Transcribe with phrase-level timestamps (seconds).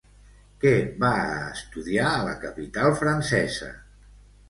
[0.63, 0.71] Què
[1.03, 3.73] va a estudiar a la capital francesa?